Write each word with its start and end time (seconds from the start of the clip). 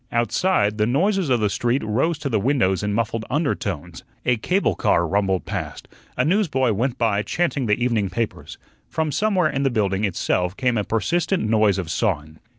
Outside 0.11 0.79
the 0.79 0.87
noises 0.87 1.29
of 1.29 1.41
the 1.41 1.49
street 1.51 1.83
rose 1.83 2.17
to 2.17 2.27
the 2.27 2.39
windows 2.39 2.81
in 2.81 2.91
muffled 2.91 3.23
undertones, 3.29 4.03
a 4.25 4.37
cable 4.37 4.73
car 4.73 5.05
rumbled 5.07 5.45
past, 5.45 5.87
a 6.17 6.25
newsboy 6.25 6.71
went 6.73 6.97
by 6.97 7.21
chanting 7.21 7.67
the 7.67 7.75
evening 7.75 8.09
papers; 8.09 8.57
from 8.89 9.11
somewhere 9.11 9.51
in 9.51 9.61
the 9.61 9.69
building 9.69 10.03
itself 10.03 10.57
came 10.57 10.75
a 10.75 10.83
persistent 10.83 11.47
noise 11.47 11.77
of 11.77 11.91
sawing. 11.91 12.39